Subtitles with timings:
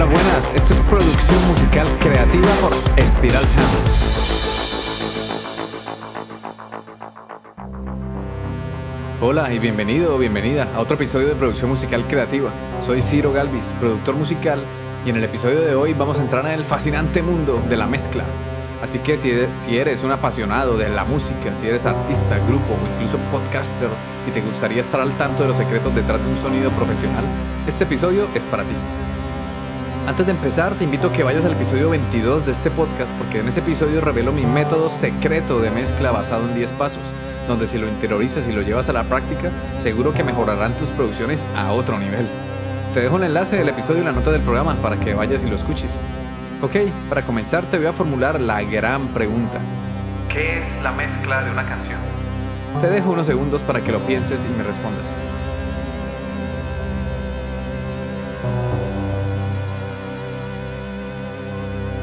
[0.00, 0.54] Hola, buenas.
[0.54, 3.68] Esto es producción musical creativa por Espiral Sound.
[9.20, 12.48] Hola y bienvenido o bienvenida a otro episodio de producción musical creativa.
[12.80, 14.60] Soy Ciro Galvis, productor musical,
[15.04, 17.86] y en el episodio de hoy vamos a entrar en el fascinante mundo de la
[17.86, 18.24] mezcla.
[18.82, 22.94] Así que si si eres un apasionado de la música, si eres artista, grupo o
[22.94, 23.90] incluso podcaster
[24.26, 27.24] y te gustaría estar al tanto de los secretos detrás de un sonido profesional,
[27.66, 28.74] este episodio es para ti.
[30.06, 33.40] Antes de empezar, te invito a que vayas al episodio 22 de este podcast porque
[33.40, 37.02] en ese episodio revelo mi método secreto de mezcla basado en 10 pasos,
[37.46, 41.44] donde si lo interiorizas y lo llevas a la práctica, seguro que mejorarán tus producciones
[41.54, 42.26] a otro nivel.
[42.94, 45.50] Te dejo el enlace del episodio y la nota del programa para que vayas y
[45.50, 45.96] lo escuches.
[46.62, 46.76] Ok,
[47.08, 49.58] para comenzar te voy a formular la gran pregunta.
[50.28, 52.00] ¿Qué es la mezcla de una canción?
[52.80, 55.29] Te dejo unos segundos para que lo pienses y me respondas.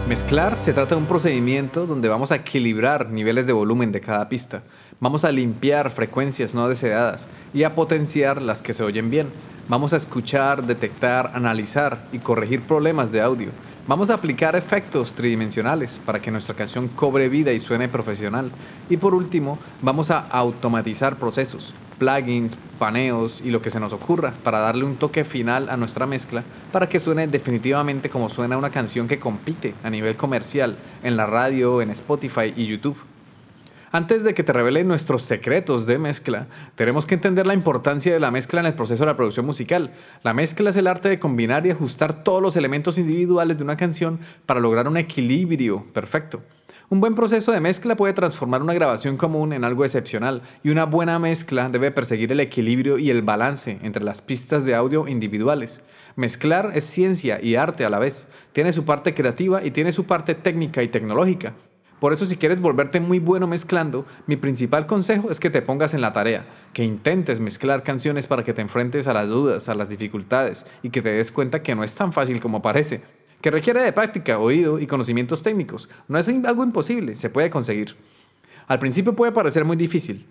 [0.08, 4.30] Mezclar se trata de un procedimiento donde vamos a equilibrar niveles de volumen de cada
[4.30, 4.64] pista.
[5.02, 9.28] Vamos a limpiar frecuencias no deseadas y a potenciar las que se oyen bien.
[9.68, 13.50] Vamos a escuchar, detectar, analizar y corregir problemas de audio
[13.88, 18.52] Vamos a aplicar efectos tridimensionales para que nuestra canción cobre vida y suene profesional.
[18.90, 24.34] Y por último, vamos a automatizar procesos, plugins, paneos y lo que se nos ocurra
[24.44, 28.70] para darle un toque final a nuestra mezcla para que suene definitivamente como suena una
[28.70, 32.98] canción que compite a nivel comercial en la radio, en Spotify y YouTube.
[33.92, 38.20] Antes de que te revele nuestros secretos de mezcla, tenemos que entender la importancia de
[38.20, 39.94] la mezcla en el proceso de la producción musical.
[40.23, 43.78] La mezcla es el arte de combinar y ajustar todos los elementos individuales de una
[43.78, 46.44] canción para lograr un equilibrio perfecto.
[46.90, 50.86] Un buen proceso de mezcla puede transformar una grabación común en algo excepcional y una
[50.86, 55.82] buena mezcla debe perseguir el equilibrio y el balance entre las pistas de audio individuales.
[56.16, 58.28] Mezclar es ciencia y arte a la vez.
[58.54, 61.56] Tiene su parte creativa y tiene su parte técnica y tecnológica.
[62.00, 65.94] Por eso si quieres volverte muy bueno mezclando, mi principal consejo es que te pongas
[65.94, 69.76] en la tarea, que intentes mezclar canciones para que te enfrentes a las dudas, a
[69.76, 73.02] las dificultades y que te des cuenta que no es tan fácil como parece,
[73.42, 75.89] que requiere de práctica, oído y conocimientos técnicos.
[76.08, 77.95] No es algo imposible, se puede conseguir.
[78.67, 80.25] Al principio puede parecer muy difícil,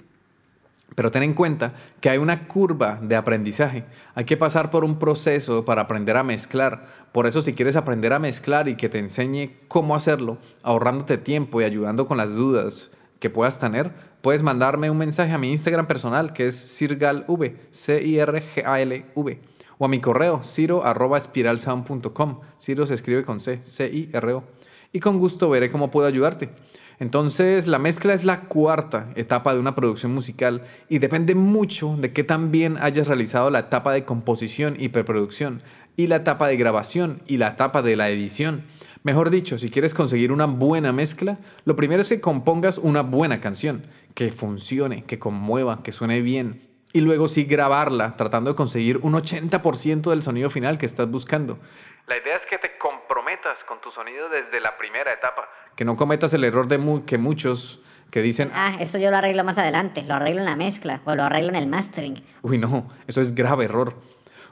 [0.94, 3.84] pero ten en cuenta que hay una curva de aprendizaje.
[4.14, 6.86] Hay que pasar por un proceso para aprender a mezclar.
[7.12, 11.60] Por eso si quieres aprender a mezclar y que te enseñe cómo hacerlo, ahorrándote tiempo
[11.60, 12.90] y ayudando con las dudas
[13.20, 17.26] que puedas tener, puedes mandarme un mensaje a mi Instagram personal que es cirgalv,
[17.70, 22.40] c i r g a l v o a mi correo ciro@spiralsound.com.
[22.58, 24.44] Ciro se escribe con c, c i r o.
[24.92, 26.50] Y con gusto veré cómo puedo ayudarte.
[26.98, 32.12] Entonces, la mezcla es la cuarta etapa de una producción musical y depende mucho de
[32.12, 35.62] qué tan bien hayas realizado la etapa de composición y preproducción,
[35.96, 38.64] y la etapa de grabación y la etapa de la edición.
[39.02, 43.40] Mejor dicho, si quieres conseguir una buena mezcla, lo primero es que compongas una buena
[43.40, 43.84] canción,
[44.14, 46.65] que funcione, que conmueva, que suene bien.
[46.92, 51.58] Y luego sí grabarla, tratando de conseguir un 80% del sonido final que estás buscando.
[52.06, 55.48] La idea es que te comprometas con tu sonido desde la primera etapa.
[55.74, 57.80] Que no cometas el error de que muchos
[58.10, 58.50] que dicen...
[58.54, 61.48] Ah, eso yo lo arreglo más adelante, lo arreglo en la mezcla o lo arreglo
[61.50, 62.22] en el mastering.
[62.42, 63.94] Uy, no, eso es grave error.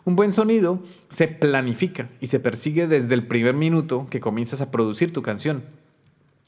[0.04, 4.70] Un buen sonido se planifica y se persigue desde el primer minuto que comienzas a
[4.70, 5.64] producir tu canción.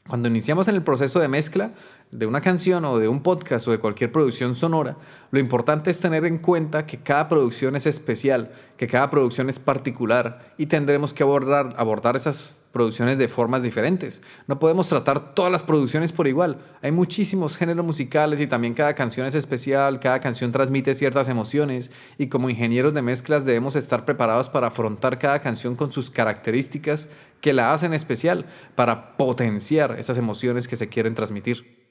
[0.09, 1.73] Cuando iniciamos en el proceso de mezcla,
[2.13, 4.97] de una canción o de un podcast o de cualquier producción sonora,
[5.33, 9.59] lo importante es tener en cuenta que cada producción es especial, que cada producción es
[9.59, 14.23] particular y tendremos que abordar, abordar esas producciones de formas diferentes.
[14.47, 16.59] No podemos tratar todas las producciones por igual.
[16.83, 21.91] Hay muchísimos géneros musicales y también cada canción es especial, cada canción transmite ciertas emociones
[22.19, 27.09] y como ingenieros de mezclas debemos estar preparados para afrontar cada canción con sus características
[27.41, 28.45] que la hacen especial
[28.75, 31.87] para potenciar esas emociones que se quieren transmitir.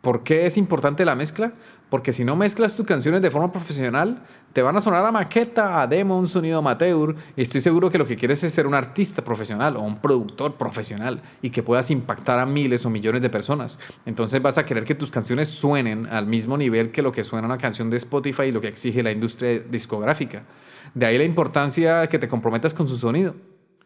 [0.00, 1.52] ¿Por qué es importante la mezcla?
[1.88, 4.22] Porque si no mezclas tus canciones de forma profesional,
[4.52, 7.14] te van a sonar a maqueta, a demo, un sonido amateur.
[7.36, 10.54] Y estoy seguro que lo que quieres es ser un artista profesional o un productor
[10.54, 13.78] profesional y que puedas impactar a miles o millones de personas.
[14.06, 17.46] Entonces vas a querer que tus canciones suenen al mismo nivel que lo que suena
[17.46, 20.44] una canción de Spotify y lo que exige la industria discográfica.
[20.94, 23.34] De ahí la importancia que te comprometas con su sonido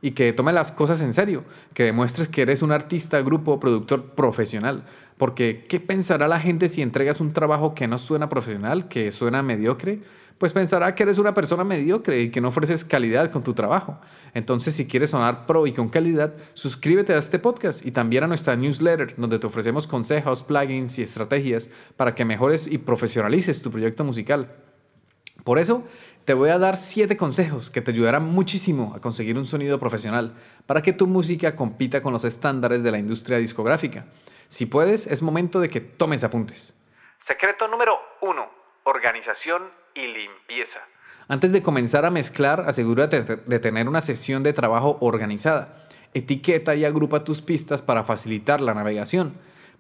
[0.01, 1.45] y que tome las cosas en serio,
[1.75, 4.85] que demuestres que eres un artista, grupo, productor profesional.
[5.19, 9.43] Porque, ¿qué pensará la gente si entregas un trabajo que no suena profesional, que suena
[9.43, 10.01] mediocre?
[10.39, 13.99] Pues pensará que eres una persona mediocre y que no ofreces calidad con tu trabajo.
[14.33, 18.29] Entonces, si quieres sonar pro y con calidad, suscríbete a este podcast y también a
[18.29, 23.73] nuestra newsletter, donde te ofrecemos consejos, plugins y estrategias para que mejores y profesionalices tu
[23.73, 24.53] proyecto musical.
[25.43, 25.83] Por eso,
[26.25, 30.35] te voy a dar 7 consejos que te ayudarán muchísimo a conseguir un sonido profesional
[30.67, 34.05] para que tu música compita con los estándares de la industria discográfica.
[34.49, 36.75] Si puedes, es momento de que tomes apuntes.
[37.25, 38.49] Secreto número 1.
[38.85, 39.63] Organización
[39.95, 40.81] y limpieza.
[41.29, 45.85] Antes de comenzar a mezclar, asegúrate de tener una sesión de trabajo organizada.
[46.15, 49.35] Etiqueta y agrupa tus pistas para facilitar la navegación.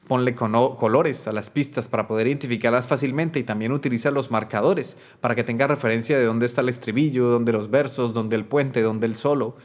[0.06, 5.34] Ponle colores a las pistas para poder identificarlas fácilmente y también utiliza los marcadores para
[5.34, 9.06] que tenga referencia de dónde está el estribillo, dónde los versos, dónde el puente, dónde
[9.06, 9.56] el solo.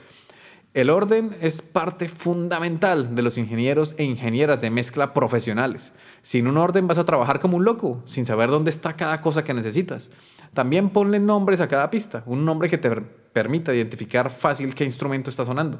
[0.73, 5.93] El orden es parte fundamental de los ingenieros e ingenieras de mezcla profesionales.
[6.23, 9.43] Sin un orden vas a trabajar como un loco, sin saber dónde está cada cosa
[9.43, 10.09] que necesitas.
[10.51, 15.29] También ponle nombres a cada pista, un nombre que te permita identificar fácil qué instrumento
[15.29, 15.77] está sonando.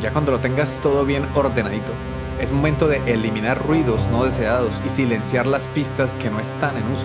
[0.00, 1.92] Ya cuando lo tengas todo bien ordenadito,
[2.40, 6.90] es momento de eliminar ruidos no deseados y silenciar las pistas que no están en
[6.90, 7.04] uso.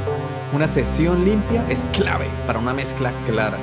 [0.54, 3.58] Una sesión limpia es clave para una mezcla clara.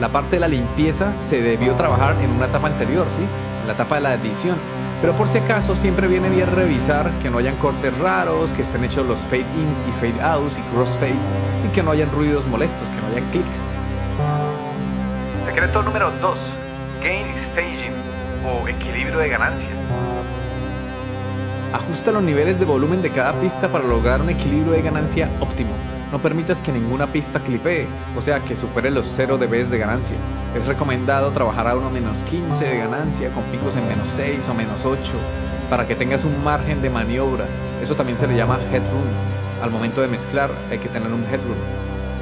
[0.00, 3.22] La parte de la limpieza se debió trabajar en una etapa anterior, ¿sí?
[3.60, 4.56] En la etapa de la edición.
[5.00, 8.82] Pero por si acaso siempre viene bien revisar que no hayan cortes raros, que estén
[8.82, 12.88] hechos los fade ins y fade outs y crossfades y que no hayan ruidos molestos,
[12.88, 13.68] que no hayan clics.
[15.46, 16.38] Secreto número 2.
[17.00, 17.92] Gain staging
[18.44, 19.68] o equilibrio de ganancia.
[21.72, 25.70] Ajusta los niveles de volumen de cada pista para lograr un equilibrio de ganancia óptimo.
[26.14, 30.14] No permitas que ninguna pista clipee, o sea, que supere los 0 dB de ganancia.
[30.56, 34.54] Es recomendado trabajar a uno menos 15 de ganancia con picos en menos 6 o
[34.54, 35.00] menos 8
[35.68, 37.46] para que tengas un margen de maniobra.
[37.82, 39.02] Eso también se le llama headroom.
[39.60, 41.58] Al momento de mezclar hay que tener un headroom.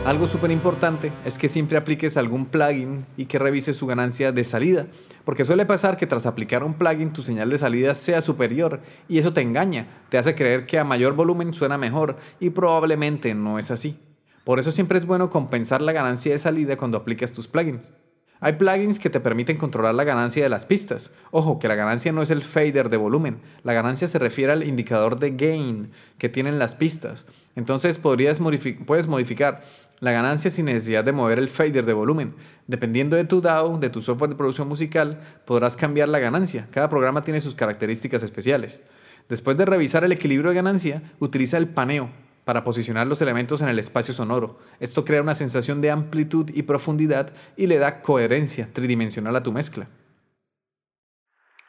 [0.06, 4.42] Algo súper importante es que siempre apliques algún plugin y que revises su ganancia de
[4.42, 4.86] salida,
[5.24, 9.18] porque suele pasar que tras aplicar un plugin tu señal de salida sea superior y
[9.18, 13.58] eso te engaña, te hace creer que a mayor volumen suena mejor y probablemente no
[13.58, 13.98] es así.
[14.44, 17.92] Por eso siempre es bueno compensar la ganancia de salida cuando aplicas tus plugins.
[18.40, 21.12] Hay plugins que te permiten controlar la ganancia de las pistas.
[21.30, 23.40] Ojo, que la ganancia no es el fader de volumen.
[23.62, 27.26] La ganancia se refiere al indicador de gain que tienen las pistas.
[27.54, 28.40] Entonces podrías
[28.84, 29.62] puedes modificar
[30.02, 32.34] la ganancia sin necesidad de mover el fader de volumen.
[32.66, 36.66] Dependiendo de tu DAW, de tu software de producción musical, podrás cambiar la ganancia.
[36.72, 38.82] Cada programa tiene sus características especiales.
[39.28, 42.10] Después de revisar el equilibrio de ganancia, utiliza el paneo
[42.44, 44.58] para posicionar los elementos en el espacio sonoro.
[44.80, 49.52] Esto crea una sensación de amplitud y profundidad y le da coherencia tridimensional a tu
[49.52, 49.86] mezcla.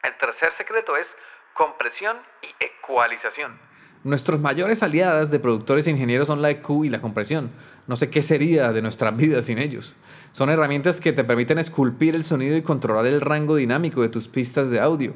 [0.01, 1.07] El tercer secreto es
[1.53, 3.59] compresión y ecualización.
[4.03, 7.51] Nuestros mayores aliadas de productores e ingenieros son la EQ y la compresión.
[7.87, 9.97] No sé qué sería de nuestras vidas sin ellos.
[10.31, 14.27] Son herramientas que te permiten esculpir el sonido y controlar el rango dinámico de tus
[14.27, 15.13] pistas de audio.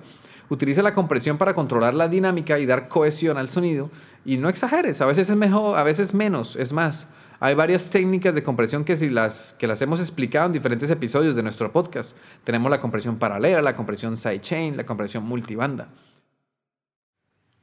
[0.49, 3.89] Utiliza la compresión para controlar la dinámica y dar cohesión al sonido.
[4.25, 7.07] Y no exageres, a veces es mejor, a veces menos, es más.
[7.39, 11.35] Hay varias técnicas de compresión que, si las, que las hemos explicado en diferentes episodios
[11.35, 12.17] de nuestro podcast.
[12.43, 15.87] Tenemos la compresión paralela, la compresión sidechain, la compresión multibanda.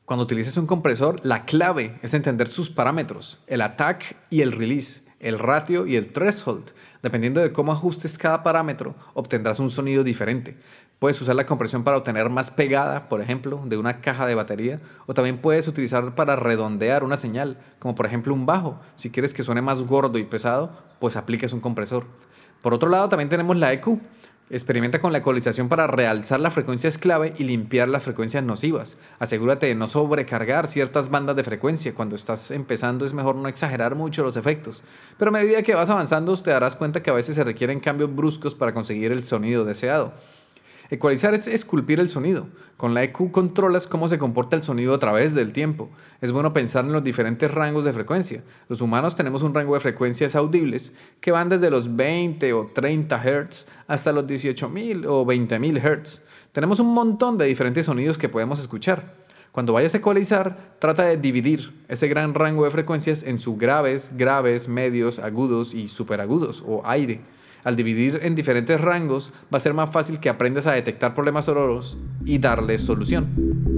[0.05, 5.01] Cuando utilices un compresor, la clave es entender sus parámetros, el attack y el release,
[5.19, 6.73] el ratio y el threshold.
[7.03, 10.59] Dependiendo de cómo ajustes cada parámetro, obtendrás un sonido diferente.
[10.99, 14.79] Puedes usar la compresión para obtener más pegada, por ejemplo, de una caja de batería,
[15.07, 18.79] o también puedes utilizar para redondear una señal, como por ejemplo un bajo.
[18.95, 22.05] Si quieres que suene más gordo y pesado, pues apliques un compresor.
[22.61, 24.01] Por otro lado, también tenemos la EQ,
[24.51, 28.99] Experimenta con la ecualización para realzar las frecuencias clave y limpiar las frecuencias nocivas.
[29.19, 31.95] Asegúrate de no sobrecargar ciertas bandas de frecuencia.
[31.95, 34.83] Cuando estás empezando es mejor no exagerar mucho los efectos.
[35.19, 38.15] Pero a medida que vas avanzando te darás cuenta que a veces se requieren cambios
[38.15, 40.13] bruscos para conseguir el sonido deseado.
[40.95, 42.47] Ecualizar es esculpir el sonido.
[42.77, 45.91] Con la EQ controlas cómo se comporta el sonido a través del tiempo.
[46.21, 48.45] Es bueno pensar en los diferentes rangos de frecuencia.
[48.69, 53.21] Los humanos tenemos un rango de frecuencias audibles que van desde los 20 o 30
[53.25, 56.23] Hz hasta los 18.000 o 20.000 Hz.
[56.53, 59.15] Tenemos un montón de diferentes sonidos que podemos escuchar.
[59.51, 64.69] Cuando vayas a ecualizar, trata de dividir ese gran rango de frecuencias en subgraves, graves,
[64.69, 67.21] medios, agudos y superagudos o aire.
[67.65, 71.47] Al dividir en diferentes rangos, va a ser más fácil que aprendas a detectar problemas
[71.47, 73.74] sonoros y darles solución.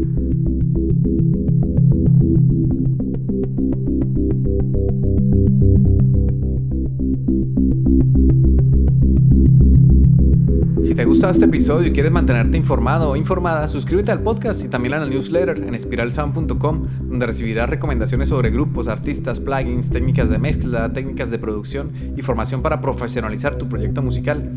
[10.96, 14.68] Te ha gustado este episodio y quieres mantenerte informado o informada, suscríbete al podcast y
[14.68, 20.38] también a la newsletter en espiralsound.com, donde recibirás recomendaciones sobre grupos, artistas, plugins, técnicas de
[20.38, 24.50] mezcla, técnicas de producción y formación para profesionalizar tu proyecto musical.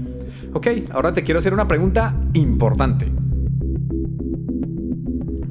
[0.53, 3.12] Ok, ahora te quiero hacer una pregunta importante.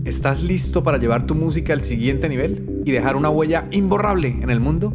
[0.07, 4.49] ¿Estás listo para llevar tu música al siguiente nivel y dejar una huella imborrable en
[4.49, 4.95] el mundo?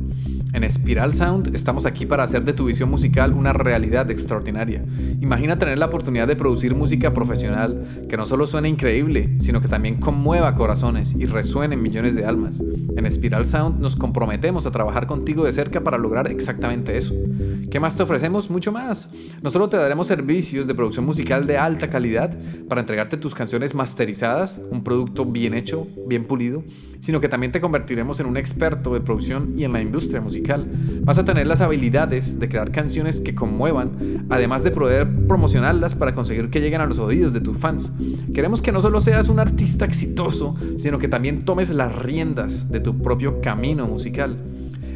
[0.53, 4.85] En Spiral Sound estamos aquí para hacer de tu visión musical una realidad extraordinaria.
[5.19, 9.67] Imagina tener la oportunidad de producir música profesional que no solo suene increíble, sino que
[9.67, 12.61] también conmueva corazones y resuene en millones de almas.
[12.95, 17.15] En Spiral Sound nos comprometemos a trabajar contigo de cerca para lograr exactamente eso.
[17.71, 18.51] ¿Qué más te ofrecemos?
[18.51, 19.09] Mucho más.
[19.41, 22.37] No solo te daremos servicios de producción musical de alta calidad
[22.69, 26.63] para entregarte tus canciones masterizadas, un producto bien hecho, bien pulido,
[26.99, 30.42] sino que también te convertiremos en un experto de producción y en la industria musical.
[31.03, 36.13] Vas a tener las habilidades de crear canciones que conmuevan, además de poder promocionarlas para
[36.13, 37.91] conseguir que lleguen a los oídos de tus fans.
[38.33, 42.79] Queremos que no solo seas un artista exitoso, sino que también tomes las riendas de
[42.79, 44.37] tu propio camino musical.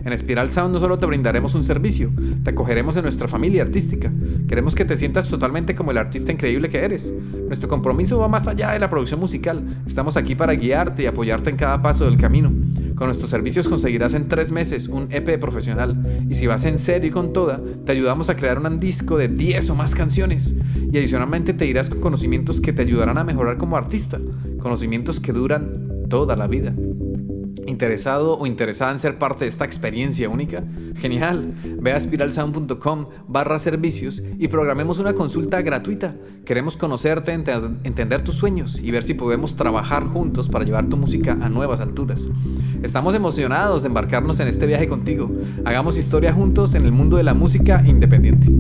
[0.08, 2.10] En Spiral Sound no solo te brindaremos un servicio,
[2.42, 4.10] te acogeremos en nuestra familia artística.
[4.48, 7.14] Queremos que te sientas totalmente como el artista increíble que eres.
[7.46, 9.82] Nuestro compromiso va más allá de la producción musical.
[9.86, 12.54] Estamos aquí para guiarte y apoyarte en cada paso del camino.
[12.96, 16.26] Con nuestros servicios conseguirás en tres meses un EP profesional.
[16.30, 19.28] Y si vas en serio y con toda, te ayudamos a crear un disco de
[19.28, 20.56] 10 o más canciones.
[20.90, 24.22] Y adicionalmente te irás con conocimientos que te ayudarán a mejorar como artista.
[24.60, 26.74] Conocimientos que duran toda la vida.
[27.66, 30.64] ¿Interesado o interesada en ser parte de esta experiencia única?
[30.96, 31.54] Genial.
[31.80, 36.16] Ve a spiralsound.com barra servicios y programemos una consulta gratuita.
[36.46, 41.38] Queremos conocerte, entender tus sueños y ver si podemos trabajar juntos para llevar tu música
[41.42, 42.28] a nuevas alturas.
[42.84, 45.32] Estamos emocionados de embarcarnos en este viaje contigo.
[45.66, 48.52] Hagamos historia juntos en el mundo de la música independiente.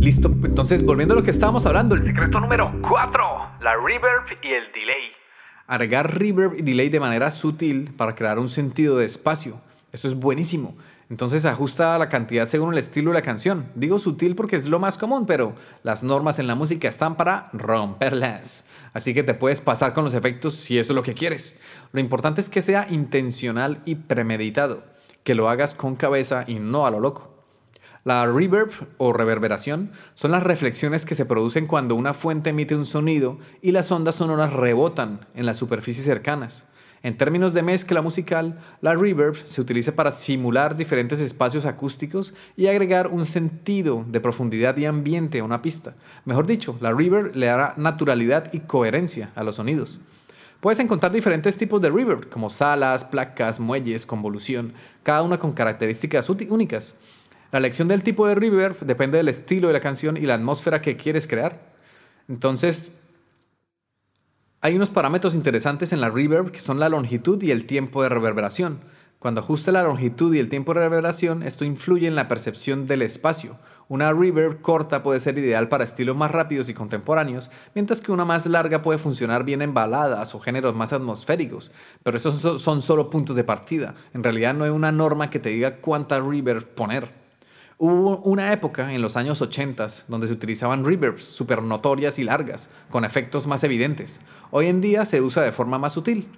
[0.00, 3.22] Listo, entonces volviendo a lo que estábamos hablando, el secreto número 4,
[3.60, 5.12] la reverb y el delay.
[5.66, 9.60] Agregar reverb y delay de manera sutil para crear un sentido de espacio.
[9.92, 10.74] Eso es buenísimo.
[11.10, 13.66] Entonces ajusta la cantidad según el estilo de la canción.
[13.74, 17.50] Digo sutil porque es lo más común, pero las normas en la música están para
[17.52, 18.64] romperlas.
[18.92, 21.56] Así que te puedes pasar con los efectos si eso es lo que quieres.
[21.92, 24.84] Lo importante es que sea intencional y premeditado,
[25.24, 27.30] que lo hagas con cabeza y no a lo loco.
[28.02, 32.86] La reverb o reverberación son las reflexiones que se producen cuando una fuente emite un
[32.86, 36.64] sonido y las ondas sonoras rebotan en las superficies cercanas.
[37.02, 42.66] En términos de mezcla musical, la reverb se utiliza para simular diferentes espacios acústicos y
[42.66, 45.94] agregar un sentido de profundidad y ambiente a una pista.
[46.26, 49.98] Mejor dicho, la reverb le dará naturalidad y coherencia a los sonidos.
[50.60, 56.28] Puedes encontrar diferentes tipos de reverb, como salas, placas, muelles, convolución, cada una con características
[56.28, 56.94] únicas.
[57.50, 60.82] La elección del tipo de reverb depende del estilo de la canción y la atmósfera
[60.82, 61.58] que quieres crear.
[62.28, 62.92] Entonces,
[64.60, 68.10] hay unos parámetros interesantes en la reverb que son la longitud y el tiempo de
[68.10, 68.80] reverberación.
[69.18, 73.00] Cuando ajuste la longitud y el tiempo de reverberación, esto influye en la percepción del
[73.00, 73.56] espacio.
[73.90, 78.24] Una reverb corta puede ser ideal para estilos más rápidos y contemporáneos, mientras que una
[78.24, 81.72] más larga puede funcionar bien en baladas o géneros más atmosféricos.
[82.04, 83.96] Pero esos son solo puntos de partida.
[84.14, 87.10] En realidad no hay una norma que te diga cuánta reverb poner.
[87.78, 92.70] Hubo una época en los años 80 donde se utilizaban reverbs super notorias y largas,
[92.90, 94.20] con efectos más evidentes.
[94.52, 96.28] Hoy en día se usa de forma más sutil.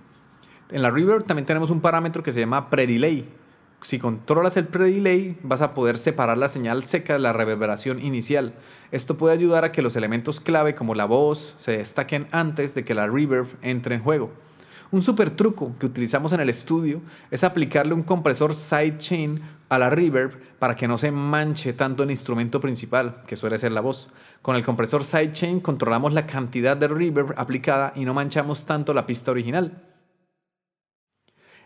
[0.71, 3.41] En la reverb también tenemos un parámetro que se llama pre-delay.
[3.83, 8.55] Si controlas el pre-delay, vas a poder separar la señal seca de la reverberación inicial.
[8.93, 12.85] Esto puede ayudar a que los elementos clave como la voz se destaquen antes de
[12.85, 14.31] que la reverb entre en juego.
[14.93, 17.01] Un super truco que utilizamos en el estudio
[17.33, 22.11] es aplicarle un compresor sidechain a la reverb para que no se manche tanto el
[22.12, 24.11] instrumento principal, que suele ser la voz.
[24.43, 29.07] Con el compresor sidechain controlamos la cantidad de reverb aplicada y no manchamos tanto la
[29.07, 29.83] pista original.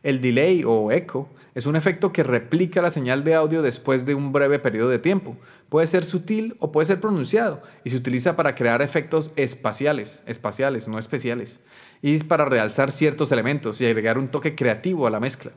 [0.02, 4.14] El delay o eco es un efecto que replica la señal de audio después de
[4.14, 5.38] un breve periodo de tiempo.
[5.70, 10.86] Puede ser sutil o puede ser pronunciado y se utiliza para crear efectos espaciales, espaciales,
[10.86, 11.60] no especiales,
[12.02, 15.50] y para realzar ciertos elementos y agregar un toque creativo a la mezcla.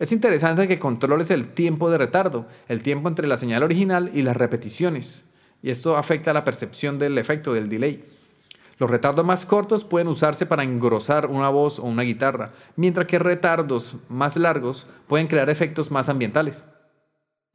[0.00, 4.22] Es interesante que controles el tiempo de retardo, el tiempo entre la señal original y
[4.22, 5.24] las repeticiones,
[5.62, 8.04] y esto afecta la percepción del efecto del delay.
[8.78, 13.18] Los retardos más cortos pueden usarse para engrosar una voz o una guitarra, mientras que
[13.18, 16.66] retardos más largos pueden crear efectos más ambientales.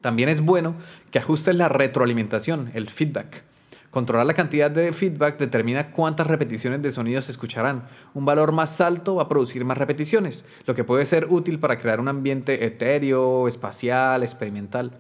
[0.01, 0.75] También es bueno
[1.11, 3.43] que ajustes la retroalimentación, el feedback.
[3.91, 7.87] Controlar la cantidad de feedback determina cuántas repeticiones de sonido se escucharán.
[8.13, 11.79] Un valor más alto va a producir más repeticiones, lo que puede ser útil para
[11.79, 14.91] crear un ambiente etéreo, espacial, experimental.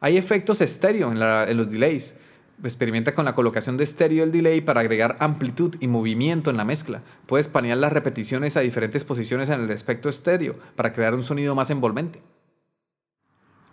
[0.00, 2.14] Hay efectos estéreo en, los delays.
[2.62, 6.64] Experimenta con la colocación de estéreo del delay para agregar amplitud y movimiento en la
[6.64, 7.02] mezcla.
[7.26, 11.54] Puedes panear las repeticiones a diferentes posiciones en el espectro estéreo para crear un sonido
[11.54, 12.20] más envolvente.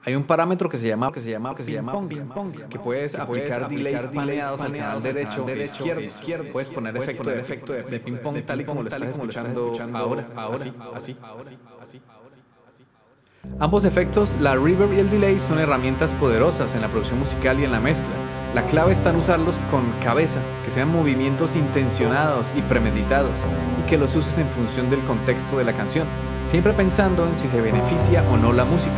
[0.03, 1.93] hay un parámetro que se llama que se llama que se llama
[2.69, 6.51] que puedes aplicar delays paneados al canal derecho, derecho izquierdo, izquierdo.
[6.51, 10.27] Puedes poner efecto de efecto de ping pong tal y como lo estás escuchando ahora,
[10.35, 10.63] ahora,
[10.93, 11.17] así,
[11.81, 12.01] así.
[13.59, 17.63] Ambos efectos, la reverb y el delay, son herramientas poderosas en la producción musical y
[17.63, 18.34] en la mezcla.
[18.55, 23.33] La clave está en usarlos con cabeza, que sean movimientos intencionados y premeditados,
[23.77, 26.07] y que los uses en función del contexto de la canción,
[26.45, 28.95] siempre pensando en si se beneficia o no la música.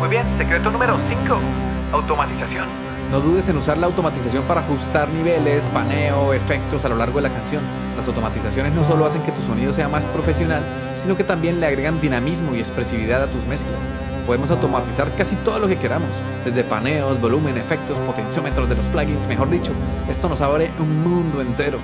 [0.00, 1.38] Muy bien, secreto número 5,
[1.92, 2.85] automatización.
[3.10, 7.28] No dudes en usar la automatización para ajustar niveles, paneo, efectos a lo largo de
[7.28, 7.62] la canción.
[7.96, 10.62] Las automatizaciones no solo hacen que tu sonido sea más profesional,
[10.96, 13.84] sino que también le agregan dinamismo y expresividad a tus mezclas.
[14.26, 16.10] Podemos automatizar casi todo lo que queramos,
[16.44, 19.70] desde paneos, volumen, efectos, potenciómetros de los plugins, mejor dicho,
[20.10, 21.78] esto nos abre un mundo entero.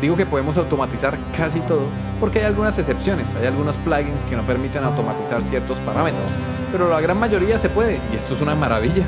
[0.00, 1.86] Digo que podemos automatizar casi todo
[2.20, 6.30] porque hay algunas excepciones, hay algunos plugins que no permiten automatizar ciertos parámetros,
[6.70, 9.04] pero la gran mayoría se puede y esto es una maravilla.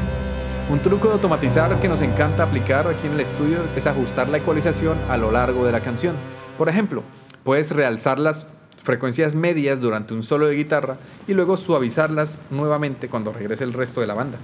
[0.70, 4.36] Un truco de automatizar que nos encanta aplicar aquí en el estudio es ajustar la
[4.36, 6.14] ecualización a lo largo de la canción.
[6.56, 7.02] Por ejemplo,
[7.42, 8.46] puedes realzar las
[8.84, 10.96] frecuencias medias durante un solo de guitarra
[11.26, 14.38] y luego suavizarlas nuevamente cuando regrese el resto de la banda.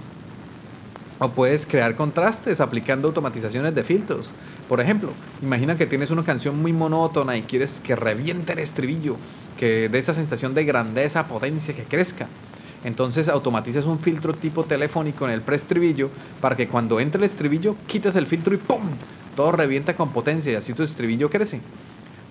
[1.19, 4.29] O puedes crear contrastes aplicando automatizaciones de filtros.
[4.67, 9.15] Por ejemplo, imagina que tienes una canción muy monótona y quieres que reviente el estribillo,
[9.57, 12.27] que dé esa sensación de grandeza, potencia, que crezca.
[12.87, 17.75] Entonces automatizas un filtro tipo telefónico en el preestribillo para que cuando entre el estribillo
[17.85, 18.81] quites el filtro y ¡pum!
[19.35, 21.59] Todo revienta con potencia y así tu estribillo crece.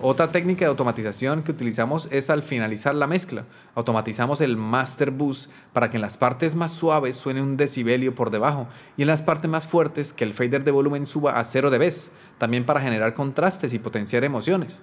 [0.01, 3.45] Otra técnica de automatización que utilizamos es al finalizar la mezcla.
[3.75, 8.31] Automatizamos el master boost para que en las partes más suaves suene un decibelio por
[8.31, 11.71] debajo y en las partes más fuertes que el fader de volumen suba a 0
[11.71, 11.93] dB,
[12.39, 14.81] también para generar contrastes y potenciar emociones.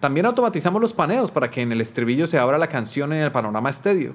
[0.00, 3.32] También automatizamos los paneos para que en el estribillo se abra la canción en el
[3.32, 4.14] panorama estéreo,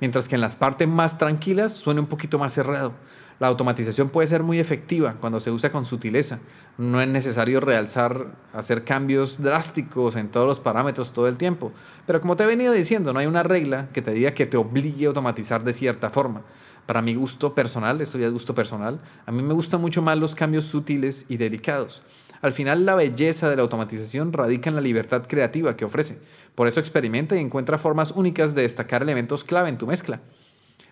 [0.00, 2.92] mientras que en las partes más tranquilas suene un poquito más cerrado.
[3.40, 6.38] La automatización puede ser muy efectiva cuando se usa con sutileza.
[6.78, 11.72] No es necesario realzar, hacer cambios drásticos en todos los parámetros todo el tiempo.
[12.06, 14.58] Pero como te he venido diciendo, no hay una regla que te diga que te
[14.58, 16.42] obligue a automatizar de cierta forma.
[16.86, 20.18] Para mi gusto personal, esto ya es gusto personal, a mí me gustan mucho más
[20.18, 22.02] los cambios sutiles y delicados.
[22.42, 26.18] Al final, la belleza de la automatización radica en la libertad creativa que ofrece.
[26.54, 30.20] Por eso experimenta y encuentra formas únicas de destacar elementos clave en tu mezcla.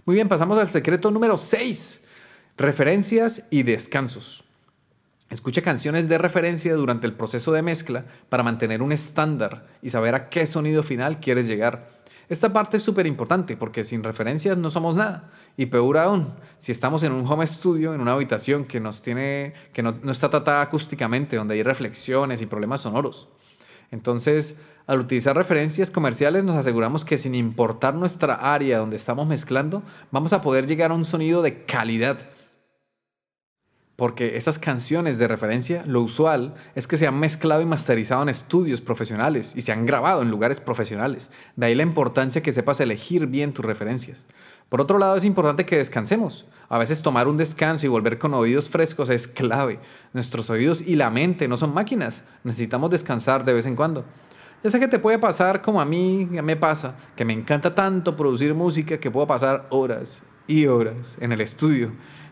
[0.04, 2.06] Muy bien, pasamos al secreto número 6
[2.58, 4.42] Referencias y descansos.
[5.30, 10.16] Escucha canciones de referencia durante el proceso de mezcla para mantener un estándar y saber
[10.16, 11.88] a qué sonido final quieres llegar.
[12.28, 15.30] Esta parte es súper importante porque sin referencias no somos nada.
[15.56, 19.54] Y peor aún, si estamos en un home studio, en una habitación que, nos tiene,
[19.72, 23.28] que no, no está tratada acústicamente, donde hay reflexiones y problemas sonoros.
[23.90, 29.82] Entonces, al utilizar referencias comerciales nos aseguramos que sin importar nuestra área donde estamos mezclando,
[30.10, 32.18] vamos a poder llegar a un sonido de calidad
[33.98, 38.28] porque estas canciones de referencia, lo usual es que se han mezclado y masterizado en
[38.28, 41.32] estudios profesionales y se han grabado en lugares profesionales.
[41.56, 44.28] De ahí la importancia que sepas elegir bien tus referencias.
[44.68, 46.46] Por otro lado, es importante que descansemos.
[46.68, 49.80] A veces tomar un descanso y volver con oídos frescos es clave.
[50.12, 52.24] Nuestros oídos y la mente no son máquinas.
[52.44, 54.04] Necesitamos descansar de vez en cuando.
[54.62, 58.14] Ya sé que te puede pasar como a mí me pasa, que me encanta tanto
[58.14, 61.90] producir música que puedo pasar horas y horas en el estudio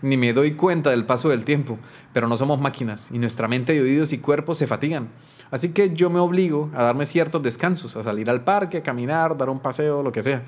[0.09, 1.79] ni me doy cuenta del paso del tiempo,
[2.13, 5.09] pero no somos máquinas y nuestra mente y oídos y cuerpos se fatigan.
[5.51, 9.51] Así que yo me obligo a darme ciertos descansos, a salir al parque, caminar, dar
[9.51, 10.43] un paseo, lo que sea.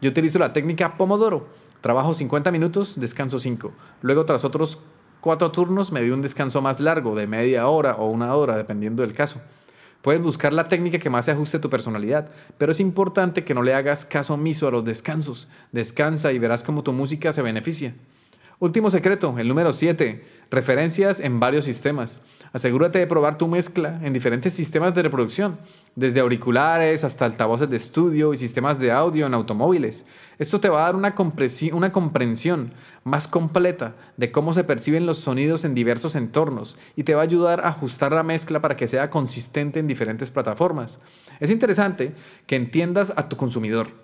[0.00, 1.48] Yo utilizo la técnica Pomodoro.
[1.80, 3.72] Trabajo 50 minutos, descanso 5.
[4.02, 4.78] Luego, tras otros
[5.20, 9.02] cuatro turnos, me doy un descanso más largo, de media hora o una hora, dependiendo
[9.02, 9.40] del caso.
[10.02, 13.54] Puedes buscar la técnica que más se ajuste a tu personalidad, pero es importante que
[13.54, 15.48] no le hagas caso omiso a los descansos.
[15.72, 17.94] Descansa y verás cómo tu música se beneficia.
[18.64, 20.24] Último secreto, el número 7.
[20.50, 22.22] Referencias en varios sistemas.
[22.54, 25.58] Asegúrate de probar tu mezcla en diferentes sistemas de reproducción,
[25.96, 30.06] desde auriculares hasta altavoces de estudio y sistemas de audio en automóviles.
[30.38, 31.14] Esto te va a dar una,
[31.72, 32.72] una comprensión
[33.04, 37.24] más completa de cómo se perciben los sonidos en diversos entornos y te va a
[37.24, 41.00] ayudar a ajustar la mezcla para que sea consistente en diferentes plataformas.
[41.38, 42.14] Es interesante
[42.46, 44.03] que entiendas a tu consumidor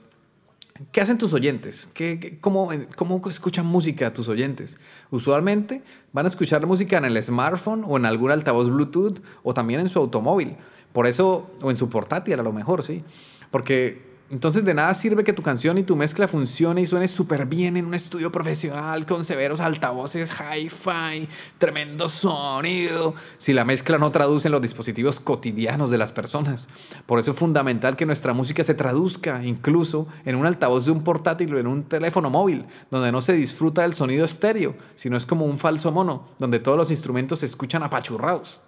[0.93, 1.88] ¿Qué hacen tus oyentes?
[1.93, 4.79] ¿Qué, cómo, cómo, escuchan música tus oyentes?
[5.11, 9.81] Usualmente van a escuchar música en el smartphone o en algún altavoz Bluetooth o también
[9.81, 10.57] en su automóvil.
[10.93, 13.05] Por eso, o en su portátil a lo mejor, sí.
[13.51, 17.47] Porque Entonces de nada sirve que tu canción y tu mezcla funcione y suene súper
[17.47, 24.12] bien en un estudio profesional con severos altavoces hi-fi, tremendo sonido, si la mezcla no
[24.12, 26.69] traduce en los dispositivos cotidianos de las personas.
[27.07, 31.03] Por eso es fundamental que nuestra música se traduzca incluso en un altavoz de un
[31.03, 35.27] portátil o en un teléfono móvil, donde no se disfruta del sonido estéreo, sino es
[35.27, 38.61] como un falso mono, donde todos los instrumentos se escuchan apachurrados.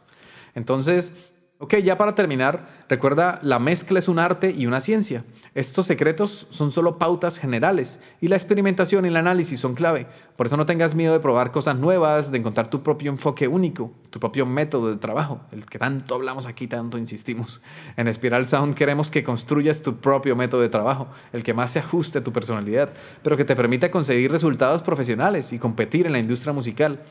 [0.56, 1.12] Entonces,
[1.58, 5.22] ok, ya para terminar, recuerda, la mezcla es un arte y una ciencia.
[5.54, 10.06] Estos secretos son solo pautas generales y la experimentación y el análisis son clave.
[10.34, 13.92] Por eso no tengas miedo de probar cosas nuevas, de encontrar tu propio enfoque único,
[14.08, 17.60] tu propio método de trabajo, el que tanto hablamos aquí, tanto insistimos.
[17.98, 21.80] En Spiral Sound queremos que construyas tu propio método de trabajo, el que más se
[21.80, 22.88] ajuste a tu personalidad,
[23.22, 27.02] pero que te permita conseguir resultados profesionales y competir en la industria musical.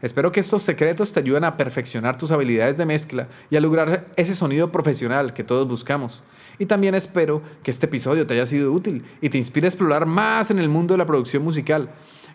[0.00, 4.06] Espero que estos secretos te ayuden a perfeccionar tus habilidades de mezcla y a lograr
[4.16, 6.22] ese sonido profesional que todos buscamos.
[6.60, 10.04] Y también espero que este episodio te haya sido útil y te inspire a explorar
[10.04, 11.88] más en el mundo de la producción musical.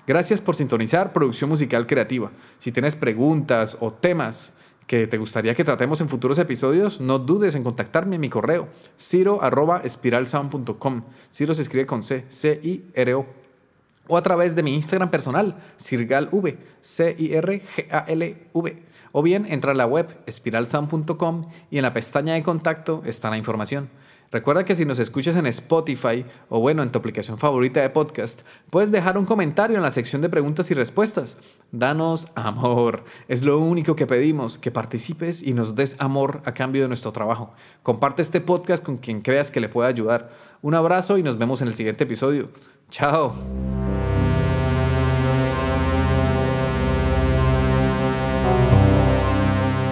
[0.07, 2.31] Gracias por sintonizar Producción Musical Creativa.
[2.57, 4.53] Si tienes preguntas o temas
[4.87, 8.67] que te gustaría que tratemos en futuros episodios, no dudes en contactarme en mi correo
[8.99, 11.03] ciro.espiralsound.com.
[11.31, 13.27] Ciro se escribe con C, C-I-R-O
[14.07, 18.83] o a través de mi Instagram personal, CirgalV, C-I-R-G-A-L-V.
[19.11, 23.37] O bien entra a la web espiralsound.com y en la pestaña de contacto está la
[23.37, 23.87] información.
[24.31, 28.41] Recuerda que si nos escuchas en Spotify o bueno, en tu aplicación favorita de podcast,
[28.69, 31.37] puedes dejar un comentario en la sección de preguntas y respuestas.
[31.71, 33.03] Danos amor.
[33.27, 37.11] Es lo único que pedimos, que participes y nos des amor a cambio de nuestro
[37.11, 37.53] trabajo.
[37.83, 40.31] Comparte este podcast con quien creas que le pueda ayudar.
[40.61, 42.49] Un abrazo y nos vemos en el siguiente episodio.
[42.89, 43.33] Chao.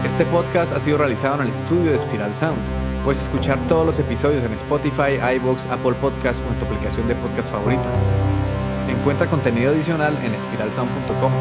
[0.05, 2.92] Este podcast ha sido realizado en el estudio de Spiral Sound.
[3.03, 7.15] Puedes escuchar todos los episodios en Spotify, iBox, Apple Podcasts o en tu aplicación de
[7.15, 7.83] podcast favorita.
[8.87, 11.31] Encuentra contenido adicional en espiralsound.com.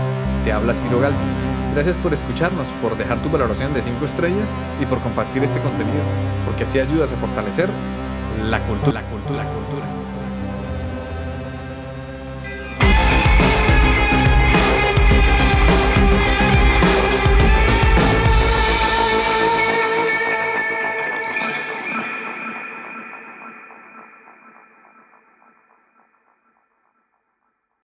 [0.44, 1.30] Te habla Ciro Galvez.
[1.72, 6.02] Gracias por escucharnos, por dejar tu valoración de 5 estrellas y por compartir este contenido,
[6.44, 7.68] porque así ayudas a fortalecer
[8.42, 9.00] la cultura.
[9.00, 10.01] La cultura, la cultura.